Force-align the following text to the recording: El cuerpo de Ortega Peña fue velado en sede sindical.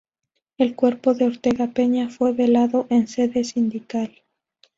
El 0.57 0.75
cuerpo 0.75 1.13
de 1.13 1.25
Ortega 1.25 1.67
Peña 1.67 2.09
fue 2.09 2.33
velado 2.33 2.87
en 2.89 3.07
sede 3.07 3.43
sindical. 3.43 4.11